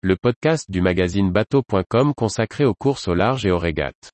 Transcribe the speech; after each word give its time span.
le 0.00 0.14
podcast 0.14 0.70
du 0.70 0.80
magazine 0.80 1.32
bateau.com 1.32 2.14
consacré 2.14 2.64
aux 2.64 2.74
courses 2.74 3.08
au 3.08 3.14
large 3.14 3.44
et 3.46 3.50
aux 3.50 3.58
régates. 3.58 4.12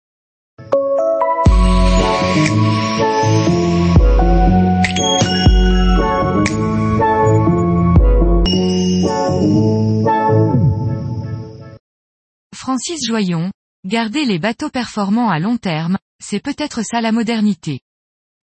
Francis 12.54 13.06
Joyon, 13.06 13.52
garder 13.84 14.24
les 14.24 14.38
bateaux 14.38 14.70
performants 14.70 15.28
à 15.28 15.38
long 15.38 15.58
terme, 15.58 15.98
c'est 16.18 16.40
peut-être 16.40 16.82
ça 16.82 17.02
la 17.02 17.12
modernité. 17.12 17.80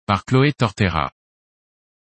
Par 0.05 0.26
Chloé 0.26 0.54
Tortera. 0.54 1.12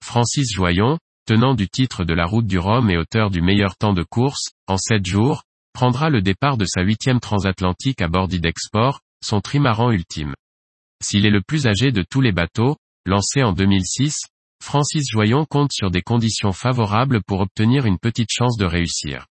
Francis 0.03 0.53
Joyon, 0.53 0.99
tenant 1.29 1.55
du 1.55 1.69
titre 1.69 2.05
de 2.05 2.15
la 2.15 2.25
route 2.25 2.47
du 2.47 2.59
Rhum 2.59 2.89
et 2.89 2.97
auteur 2.97 3.29
du 3.29 3.43
meilleur 3.43 3.77
temps 3.77 3.93
de 3.93 4.03
course, 4.03 4.53
en 4.67 4.79
7 4.79 5.05
jours, 5.05 5.43
prendra 5.75 6.09
le 6.09 6.23
départ 6.23 6.57
de 6.57 6.65
sa 6.65 6.81
huitième 6.81 7.21
transatlantique 7.21 8.01
à 8.01 8.09
bord 8.09 8.29
d'Idexport, 8.29 9.01
son 9.23 9.43
trimaran 9.43 9.91
ultime. 9.91 10.33
S'il 11.03 11.27
est 11.27 11.31
le 11.31 11.43
plus 11.43 11.67
âgé 11.67 11.93
de 11.93 12.03
tous 12.03 12.23
les 12.23 12.33
bateaux, 12.33 12.79
lancé 13.05 13.43
en 13.43 13.53
2006, 13.53 14.17
Francis 14.65 15.05
Joyon 15.11 15.45
compte 15.45 15.71
sur 15.71 15.91
des 15.91 16.01
conditions 16.01 16.53
favorables 16.53 17.23
pour 17.23 17.41
obtenir 17.41 17.85
une 17.85 17.99
petite 17.99 18.31
chance 18.31 18.57
de 18.57 18.65
réussir. 18.65 19.27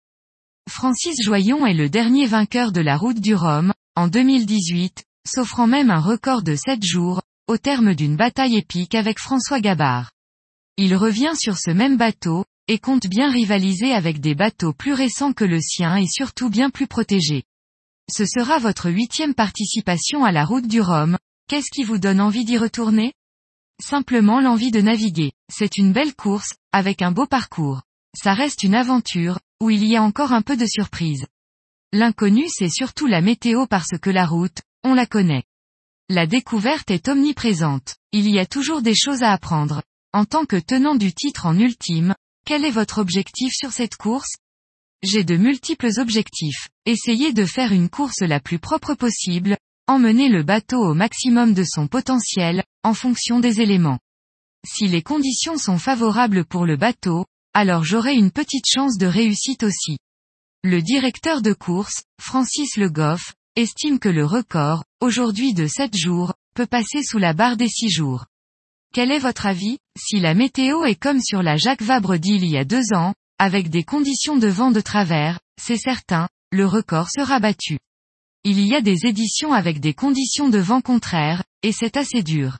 Francis 0.70 1.16
Joyon 1.24 1.66
est 1.66 1.74
le 1.74 1.88
dernier 1.88 2.28
vainqueur 2.28 2.74
de 2.74 2.82
la 2.82 2.98
route 2.98 3.22
du 3.22 3.36
Rhum, 3.36 3.72
en 3.96 4.10
2018, 4.10 5.06
s'offrant 5.26 5.68
même 5.68 5.92
un 5.92 6.02
record 6.02 6.44
de 6.44 6.58
7 6.58 6.84
jours, 6.84 7.22
au 7.48 7.58
terme 7.58 7.96
d'une 7.96 8.18
bataille 8.18 8.58
épique 8.58 8.96
avec 8.96 9.18
François 9.18 9.62
Gabard. 9.62 10.12
Il 10.78 10.96
revient 10.96 11.34
sur 11.36 11.58
ce 11.58 11.72
même 11.72 11.98
bateau, 11.98 12.46
et 12.68 12.80
compte 12.80 13.08
bien 13.08 13.32
rivaliser 13.32 13.94
avec 13.94 14.20
des 14.20 14.36
bateaux 14.36 14.74
plus 14.74 14.94
récents 14.94 15.34
que 15.34 15.46
le 15.46 15.62
sien 15.62 15.96
et 15.98 16.08
surtout 16.08 16.50
bien 16.50 16.70
plus 16.70 16.88
protégés. 16.88 17.44
Ce 18.12 18.26
sera 18.26 18.60
votre 18.60 18.90
huitième 18.90 19.34
participation 19.34 20.26
à 20.26 20.32
la 20.32 20.46
route 20.46 20.68
du 20.68 20.82
Rhum, 20.82 21.18
qu'est-ce 21.48 21.72
qui 21.72 21.84
vous 21.84 21.98
donne 21.98 22.20
envie 22.20 22.46
d'y 22.46 22.58
retourner? 22.58 23.14
Simplement 23.82 24.40
l'envie 24.40 24.72
de 24.72 24.82
naviguer. 24.82 25.32
C'est 25.52 25.78
une 25.78 25.92
belle 25.92 26.16
course, 26.16 26.54
avec 26.72 27.02
un 27.02 27.12
beau 27.12 27.26
parcours. 27.26 27.82
Ça 28.16 28.34
reste 28.34 28.64
une 28.64 28.76
aventure, 28.76 29.40
où 29.62 29.70
il 29.70 29.86
y 29.86 29.96
a 29.96 30.04
encore 30.04 30.34
un 30.34 30.42
peu 30.42 30.58
de 30.58 30.66
surprise. 30.66 31.26
L'inconnu 31.92 32.46
c'est 32.48 32.70
surtout 32.70 33.08
la 33.08 33.22
météo 33.22 33.68
parce 33.68 33.98
que 34.02 34.10
la 34.10 34.26
route, 34.26 34.62
on 34.84 34.94
la 34.94 35.06
connaît. 35.06 35.44
La 36.10 36.28
découverte 36.28 36.92
est 36.92 37.08
omniprésente. 37.08 37.96
Il 38.12 38.30
y 38.30 38.40
a 38.40 38.46
toujours 38.46 38.82
des 38.82 38.96
choses 38.96 39.24
à 39.24 39.32
apprendre. 39.32 39.82
En 40.16 40.24
tant 40.24 40.46
que 40.46 40.56
tenant 40.56 40.96
du 40.96 41.14
titre 41.14 41.46
en 41.46 41.60
ultime, 41.60 42.16
quel 42.46 42.64
est 42.64 42.72
votre 42.72 43.00
objectif 43.00 43.52
sur 43.54 43.74
cette 43.74 43.98
course? 43.98 44.38
J'ai 45.04 45.26
de 45.26 45.36
multiples 45.36 46.00
objectifs. 46.00 46.70
Essayez 46.86 47.34
de 47.34 47.44
faire 47.44 47.74
une 47.74 47.90
course 47.90 48.22
la 48.22 48.40
plus 48.40 48.58
propre 48.58 48.94
possible, 48.94 49.58
emmener 49.88 50.30
le 50.30 50.42
bateau 50.42 50.78
au 50.78 50.94
maximum 50.94 51.54
de 51.54 51.66
son 51.66 51.90
potentiel, 51.90 52.64
en 52.84 52.94
fonction 52.94 53.42
des 53.42 53.60
éléments. 53.60 54.00
Si 54.66 54.88
les 54.88 55.02
conditions 55.02 55.58
sont 55.58 55.78
favorables 55.78 56.46
pour 56.46 56.66
le 56.66 56.78
bateau, 56.78 57.26
alors 57.54 57.84
j'aurai 57.84 58.16
une 58.16 58.32
petite 58.32 58.68
chance 58.74 58.98
de 58.98 59.08
réussite 59.08 59.64
aussi. 59.64 59.98
Le 60.64 60.82
directeur 60.82 61.42
de 61.42 61.52
course, 61.52 62.04
Francis 62.22 62.78
Le 62.78 62.90
Goff, 62.90 63.34
estime 63.58 64.00
que 64.00 64.08
le 64.08 64.26
record, 64.26 64.86
aujourd'hui 65.02 65.54
de 65.54 65.68
7 65.68 65.94
jours, 65.94 66.36
peut 66.54 66.68
passer 66.68 67.04
sous 67.04 67.18
la 67.18 67.34
barre 67.34 67.58
des 67.58 67.68
6 67.68 67.90
jours. 67.90 68.28
Quel 68.96 69.12
est 69.12 69.20
votre 69.20 69.46
avis 69.46 69.78
Si 70.00 70.22
la 70.22 70.34
météo 70.34 70.86
est 70.86 70.96
comme 70.96 71.20
sur 71.20 71.44
la 71.44 71.58
Jacques 71.58 71.82
Vabre 71.82 72.16
d'il 72.16 72.46
y 72.46 72.56
a 72.56 72.64
deux 72.64 72.94
ans, 72.94 73.14
avec 73.38 73.70
des 73.70 73.84
conditions 73.84 74.38
de 74.38 74.48
vent 74.48 74.72
de 74.72 74.80
travers, 74.80 75.38
c'est 75.62 75.76
certain, 75.76 76.30
le 76.50 76.66
record 76.66 77.10
sera 77.10 77.42
battu. 77.42 77.78
Il 78.46 78.62
y 78.62 78.74
a 78.74 78.80
des 78.80 79.06
éditions 79.06 79.52
avec 79.52 79.82
des 79.82 79.94
conditions 79.94 80.48
de 80.48 80.60
vent 80.60 80.80
contraires, 80.80 81.44
et 81.62 81.74
c'est 81.74 81.98
assez 81.98 82.24
dur. 82.24 82.58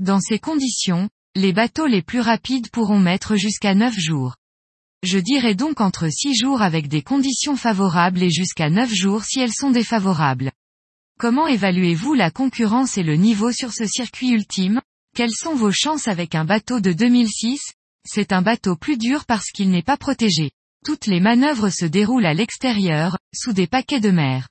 Dans 0.00 0.18
ces 0.18 0.40
conditions, 0.40 1.08
les 1.36 1.52
bateaux 1.52 1.86
les 1.86 2.02
plus 2.02 2.20
rapides 2.20 2.68
pourront 2.72 2.98
mettre 2.98 3.36
jusqu'à 3.36 3.76
9 3.76 3.96
jours. 3.96 4.34
Je 5.04 5.20
dirais 5.20 5.54
donc 5.54 5.80
entre 5.80 6.08
6 6.08 6.34
jours 6.34 6.62
avec 6.62 6.88
des 6.88 7.02
conditions 7.02 7.54
favorables 7.54 8.24
et 8.24 8.30
jusqu'à 8.30 8.70
9 8.70 8.92
jours 8.92 9.22
si 9.22 9.38
elles 9.38 9.54
sont 9.54 9.70
défavorables. 9.70 10.50
Comment 11.16 11.46
évaluez-vous 11.46 12.14
la 12.14 12.32
concurrence 12.32 12.98
et 12.98 13.04
le 13.04 13.14
niveau 13.14 13.52
sur 13.52 13.72
ce 13.72 13.86
circuit 13.86 14.30
ultime? 14.30 14.80
Quelles 15.14 15.34
sont 15.34 15.54
vos 15.54 15.72
chances 15.72 16.08
avec 16.08 16.34
un 16.34 16.44
bateau 16.44 16.80
de 16.80 16.92
2006 16.92 17.60
C'est 18.06 18.32
un 18.32 18.42
bateau 18.42 18.76
plus 18.76 18.96
dur 18.96 19.26
parce 19.26 19.50
qu'il 19.50 19.70
n'est 19.70 19.82
pas 19.82 19.96
protégé. 19.96 20.50
Toutes 20.84 21.06
les 21.06 21.20
manœuvres 21.20 21.68
se 21.68 21.84
déroulent 21.84 22.26
à 22.26 22.32
l'extérieur, 22.32 23.18
sous 23.34 23.52
des 23.52 23.66
paquets 23.66 24.00
de 24.00 24.10
mer. 24.10 24.48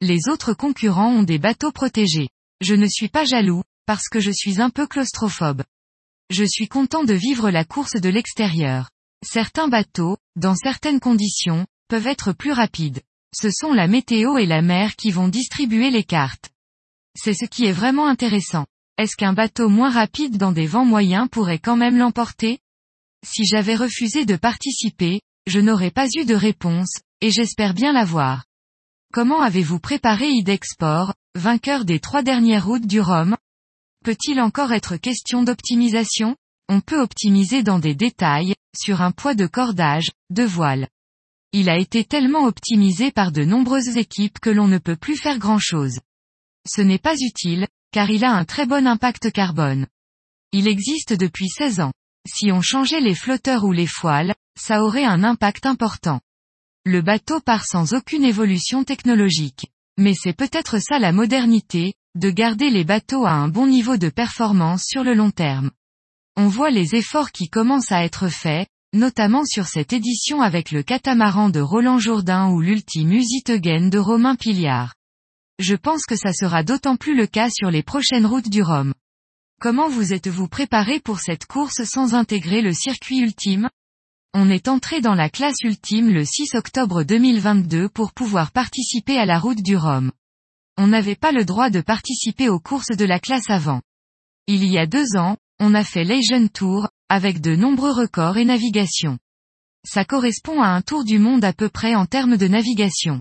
Les 0.00 0.28
autres 0.28 0.54
concurrents 0.54 1.12
ont 1.12 1.22
des 1.24 1.38
bateaux 1.38 1.72
protégés. 1.72 2.28
Je 2.60 2.74
ne 2.74 2.86
suis 2.86 3.08
pas 3.08 3.24
jaloux, 3.24 3.62
parce 3.84 4.08
que 4.08 4.20
je 4.20 4.30
suis 4.30 4.60
un 4.60 4.70
peu 4.70 4.86
claustrophobe. 4.86 5.62
Je 6.30 6.44
suis 6.44 6.68
content 6.68 7.04
de 7.04 7.14
vivre 7.14 7.50
la 7.50 7.64
course 7.64 8.00
de 8.00 8.08
l'extérieur. 8.08 8.90
Certains 9.26 9.68
bateaux, 9.68 10.16
dans 10.36 10.54
certaines 10.54 11.00
conditions, 11.00 11.66
peuvent 11.88 12.06
être 12.06 12.32
plus 12.32 12.52
rapides. 12.52 13.02
Ce 13.34 13.50
sont 13.50 13.72
la 13.72 13.88
météo 13.88 14.38
et 14.38 14.46
la 14.46 14.62
mer 14.62 14.96
qui 14.96 15.10
vont 15.10 15.28
distribuer 15.28 15.90
les 15.90 16.04
cartes. 16.04 16.50
C'est 17.14 17.34
ce 17.34 17.44
qui 17.44 17.66
est 17.66 17.72
vraiment 17.72 18.06
intéressant. 18.06 18.66
Est-ce 18.98 19.14
qu'un 19.16 19.32
bateau 19.32 19.68
moins 19.68 19.90
rapide 19.90 20.38
dans 20.38 20.50
des 20.50 20.66
vents 20.66 20.84
moyens 20.84 21.28
pourrait 21.30 21.60
quand 21.60 21.76
même 21.76 21.96
l'emporter? 21.96 22.58
Si 23.24 23.44
j'avais 23.46 23.76
refusé 23.76 24.24
de 24.24 24.34
participer, 24.34 25.20
je 25.46 25.60
n'aurais 25.60 25.92
pas 25.92 26.08
eu 26.16 26.24
de 26.24 26.34
réponse, 26.34 26.98
et 27.20 27.30
j'espère 27.30 27.74
bien 27.74 27.92
l'avoir. 27.92 28.44
Comment 29.12 29.40
avez-vous 29.40 29.78
préparé 29.78 30.28
Idexport, 30.28 31.14
vainqueur 31.36 31.84
des 31.84 32.00
trois 32.00 32.22
dernières 32.22 32.66
routes 32.66 32.88
du 32.88 33.00
Rhum? 33.00 33.36
Peut-il 34.04 34.40
encore 34.40 34.72
être 34.72 34.96
question 34.96 35.44
d'optimisation? 35.44 36.34
On 36.68 36.80
peut 36.80 37.00
optimiser 37.00 37.62
dans 37.62 37.78
des 37.78 37.94
détails, 37.94 38.54
sur 38.76 39.00
un 39.00 39.12
poids 39.12 39.34
de 39.34 39.46
cordage, 39.46 40.10
de 40.30 40.42
voile. 40.42 40.88
Il 41.52 41.70
a 41.70 41.78
été 41.78 42.04
tellement 42.04 42.46
optimisé 42.46 43.12
par 43.12 43.30
de 43.30 43.44
nombreuses 43.44 43.96
équipes 43.96 44.40
que 44.40 44.50
l'on 44.50 44.66
ne 44.66 44.78
peut 44.78 44.96
plus 44.96 45.16
faire 45.16 45.38
grand-chose. 45.38 46.00
Ce 46.66 46.82
n'est 46.82 46.98
pas 46.98 47.14
utile, 47.14 47.66
car 47.92 48.10
il 48.10 48.24
a 48.24 48.32
un 48.32 48.44
très 48.44 48.66
bon 48.66 48.86
impact 48.86 49.32
carbone. 49.32 49.86
Il 50.52 50.68
existe 50.68 51.12
depuis 51.12 51.48
16 51.48 51.80
ans. 51.80 51.92
Si 52.26 52.52
on 52.52 52.60
changeait 52.60 53.00
les 53.00 53.14
flotteurs 53.14 53.64
ou 53.64 53.72
les 53.72 53.86
foiles, 53.86 54.34
ça 54.58 54.82
aurait 54.82 55.04
un 55.04 55.24
impact 55.24 55.66
important. 55.66 56.20
Le 56.84 57.02
bateau 57.02 57.40
part 57.40 57.64
sans 57.64 57.94
aucune 57.94 58.24
évolution 58.24 58.84
technologique. 58.84 59.66
Mais 59.98 60.14
c'est 60.14 60.32
peut-être 60.32 60.78
ça 60.80 60.98
la 60.98 61.12
modernité, 61.12 61.94
de 62.14 62.30
garder 62.30 62.70
les 62.70 62.84
bateaux 62.84 63.26
à 63.26 63.32
un 63.32 63.48
bon 63.48 63.66
niveau 63.66 63.96
de 63.96 64.08
performance 64.08 64.84
sur 64.86 65.04
le 65.04 65.14
long 65.14 65.30
terme. 65.30 65.70
On 66.36 66.48
voit 66.48 66.70
les 66.70 66.94
efforts 66.94 67.32
qui 67.32 67.48
commencent 67.48 67.92
à 67.92 68.04
être 68.04 68.28
faits, 68.28 68.68
notamment 68.92 69.44
sur 69.44 69.66
cette 69.66 69.92
édition 69.92 70.40
avec 70.40 70.70
le 70.70 70.82
catamaran 70.82 71.50
de 71.50 71.60
Roland 71.60 71.98
Jourdain 71.98 72.48
ou 72.48 72.60
l'ultime 72.60 73.12
Usitegen 73.12 73.90
de 73.90 73.98
Romain 73.98 74.36
Piliard. 74.36 74.94
Je 75.58 75.74
pense 75.74 76.06
que 76.06 76.14
ça 76.14 76.32
sera 76.32 76.62
d'autant 76.62 76.96
plus 76.96 77.16
le 77.16 77.26
cas 77.26 77.50
sur 77.50 77.70
les 77.70 77.82
prochaines 77.82 78.26
routes 78.26 78.48
du 78.48 78.62
Rhum. 78.62 78.94
Comment 79.60 79.88
vous 79.88 80.12
êtes-vous 80.12 80.46
préparé 80.46 81.00
pour 81.00 81.18
cette 81.18 81.46
course 81.46 81.82
sans 81.82 82.14
intégrer 82.14 82.62
le 82.62 82.72
circuit 82.72 83.18
ultime? 83.18 83.68
On 84.34 84.50
est 84.50 84.68
entré 84.68 85.00
dans 85.00 85.14
la 85.14 85.28
classe 85.28 85.60
ultime 85.64 86.10
le 86.10 86.24
6 86.24 86.54
octobre 86.54 87.02
2022 87.02 87.88
pour 87.88 88.12
pouvoir 88.12 88.52
participer 88.52 89.18
à 89.18 89.26
la 89.26 89.40
route 89.40 89.60
du 89.60 89.76
Rhum. 89.76 90.12
On 90.76 90.86
n'avait 90.86 91.16
pas 91.16 91.32
le 91.32 91.44
droit 91.44 91.70
de 91.70 91.80
participer 91.80 92.48
aux 92.48 92.60
courses 92.60 92.96
de 92.96 93.04
la 93.04 93.18
classe 93.18 93.50
avant. 93.50 93.82
Il 94.46 94.64
y 94.64 94.78
a 94.78 94.86
deux 94.86 95.16
ans, 95.16 95.36
on 95.58 95.74
a 95.74 95.82
fait 95.82 96.04
l'Asian 96.04 96.46
Tour, 96.46 96.88
avec 97.08 97.40
de 97.40 97.56
nombreux 97.56 97.90
records 97.90 98.36
et 98.36 98.44
navigations. 98.44 99.18
Ça 99.84 100.04
correspond 100.04 100.62
à 100.62 100.68
un 100.68 100.82
tour 100.82 101.04
du 101.04 101.18
monde 101.18 101.44
à 101.44 101.52
peu 101.52 101.68
près 101.68 101.96
en 101.96 102.06
termes 102.06 102.36
de 102.36 102.46
navigation. 102.46 103.20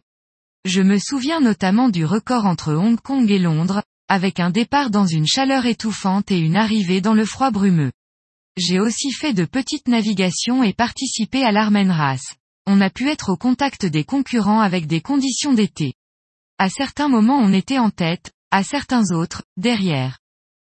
Je 0.67 0.81
me 0.81 0.99
souviens 0.99 1.40
notamment 1.40 1.87
du 1.87 2.03
record 2.03 2.46
entre 2.46 2.73
Hong 2.73 2.99
Kong 2.99 3.31
et 3.31 3.40
Londres, 3.40 3.84
avec 4.09 4.41
un 4.41 4.49
départ 4.49 4.90
dans 4.90 5.08
une 5.08 5.25
chaleur 5.25 5.66
étouffante 5.66 6.29
et 6.29 6.40
une 6.40 6.58
arrivée 6.58 6.99
dans 6.99 7.14
le 7.14 7.23
froid 7.23 7.52
brumeux. 7.52 7.93
J'ai 8.58 8.78
aussi 8.81 9.14
fait 9.14 9.31
de 9.31 9.46
petites 9.46 9.87
navigations 9.87 10.64
et 10.64 10.73
participé 10.73 11.46
à 11.46 11.53
l'Armenras. 11.53 12.19
On 12.66 12.81
a 12.81 12.90
pu 12.90 13.08
être 13.08 13.29
au 13.29 13.37
contact 13.37 13.85
des 13.85 14.03
concurrents 14.03 14.59
avec 14.59 14.87
des 14.87 14.99
conditions 14.99 15.53
d'été. 15.53 15.93
À 16.58 16.67
certains 16.70 17.08
moments 17.08 17.40
on 17.40 17.53
était 17.53 17.79
en 17.79 17.90
tête, 17.90 18.34
à 18.52 18.61
certains 18.61 19.13
autres, 19.13 19.43
derrière. 19.55 20.20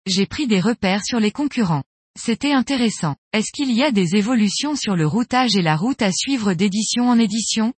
J'ai 0.06 0.27
pris 0.27 0.45
des 0.45 0.59
repères 0.62 1.03
sur 1.03 1.19
les 1.19 1.31
concurrents. 1.31 1.83
C'était 2.15 2.53
intéressant. 2.53 3.15
Est-ce 3.33 3.51
qu'il 3.51 3.71
y 3.71 3.81
a 3.81 3.89
des 3.89 4.15
évolutions 4.15 4.75
sur 4.75 4.95
le 4.95 5.07
routage 5.07 5.56
et 5.56 5.63
la 5.63 5.75
route 5.75 6.03
à 6.03 6.12
suivre 6.12 6.53
d'édition 6.53 7.09
en 7.09 7.18
édition? 7.18 7.74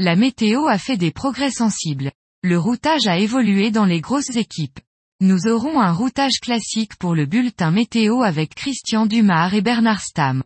La 0.00 0.14
météo 0.14 0.66
a 0.68 0.78
fait 0.78 0.96
des 0.96 1.10
progrès 1.10 1.50
sensibles. 1.50 2.12
Le 2.42 2.56
routage 2.56 3.08
a 3.08 3.18
évolué 3.18 3.72
dans 3.72 3.84
les 3.84 4.00
grosses 4.00 4.36
équipes. 4.36 4.78
Nous 5.20 5.48
aurons 5.48 5.80
un 5.80 5.92
routage 5.92 6.38
classique 6.40 6.94
pour 6.96 7.16
le 7.16 7.26
bulletin 7.26 7.72
météo 7.72 8.22
avec 8.22 8.54
Christian 8.54 9.06
Dumar 9.06 9.54
et 9.54 9.60
Bernard 9.60 10.00
Stam. 10.00 10.44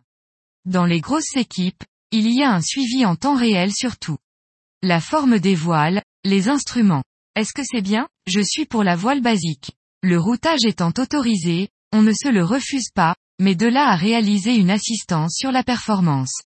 Dans 0.65 0.85
les 0.85 1.01
grosses 1.01 1.35
équipes, 1.35 1.83
il 2.11 2.31
y 2.31 2.41
a 2.41 2.51
un 2.51 2.61
suivi 2.61 3.05
en 3.05 3.15
temps 3.15 3.35
réel 3.35 3.71
surtout. 3.71 4.17
la 4.81 4.99
forme 4.99 5.39
des 5.39 5.55
voiles, 5.55 6.03
les 6.25 6.49
instruments. 6.49 7.03
Est-ce 7.35 7.53
que 7.53 7.63
c'est 7.63 7.81
bien? 7.81 8.07
Je 8.27 8.41
suis 8.41 8.65
pour 8.65 8.83
la 8.83 8.95
voile 8.95 9.21
basique. 9.21 9.71
Le 10.01 10.19
routage 10.19 10.65
étant 10.65 10.91
autorisé, 10.97 11.69
on 11.93 12.01
ne 12.01 12.11
se 12.11 12.27
le 12.27 12.43
refuse 12.43 12.89
pas, 12.93 13.15
mais 13.39 13.55
de 13.55 13.67
là 13.67 13.87
à 13.87 13.95
réaliser 13.95 14.55
une 14.55 14.71
assistance 14.71 15.35
sur 15.37 15.51
la 15.51 15.63
performance. 15.63 16.41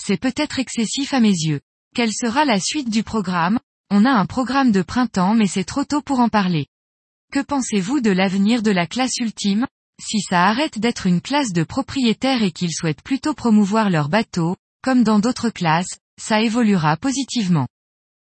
C'est 0.00 0.20
peut-être 0.20 0.58
excessif 0.58 1.14
à 1.14 1.20
mes 1.20 1.28
yeux. 1.28 1.60
Quelle 1.92 2.12
sera 2.12 2.44
la 2.44 2.60
suite 2.60 2.88
du 2.88 3.02
programme? 3.02 3.58
On 3.90 4.04
a 4.04 4.10
un 4.10 4.24
programme 4.24 4.70
de 4.70 4.82
printemps 4.82 5.34
mais 5.34 5.48
c'est 5.48 5.64
trop 5.64 5.84
tôt 5.84 6.02
pour 6.02 6.20
en 6.20 6.28
parler. 6.28 6.66
Que 7.32 7.40
pensez-vous 7.40 8.00
de 8.00 8.10
l'avenir 8.10 8.62
de 8.62 8.70
la 8.70 8.86
classe 8.86 9.16
ultime? 9.16 9.66
Si 10.00 10.20
ça 10.20 10.44
arrête 10.44 10.78
d'être 10.78 11.06
une 11.06 11.20
classe 11.20 11.52
de 11.52 11.64
propriétaires 11.64 12.44
et 12.44 12.52
qu'ils 12.52 12.72
souhaitent 12.72 13.02
plutôt 13.02 13.34
promouvoir 13.34 13.90
leur 13.90 14.08
bateau, 14.08 14.56
comme 14.82 15.02
dans 15.02 15.18
d'autres 15.18 15.50
classes, 15.50 15.98
ça 16.16 16.40
évoluera 16.40 16.96
positivement. 16.96 17.66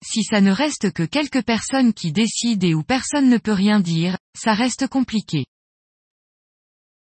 Si 0.04 0.22
ça 0.22 0.40
ne 0.40 0.52
reste 0.52 0.92
que 0.92 1.02
quelques 1.02 1.42
personnes 1.42 1.92
qui 1.92 2.12
décident 2.12 2.66
et 2.66 2.74
où 2.74 2.84
personne 2.84 3.28
ne 3.28 3.38
peut 3.38 3.52
rien 3.52 3.80
dire, 3.80 4.16
ça 4.36 4.54
reste 4.54 4.86
compliqué. 4.86 5.46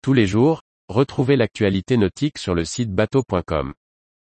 Tous 0.01 0.13
les 0.13 0.29
jours, 0.29 0.63
retrouvez 0.89 1.35
l'actualité 1.35 1.97
nautique 1.97 2.39
sur 2.39 2.55
le 2.55 2.65
site 2.65 2.93
bateau.com. 2.93 3.75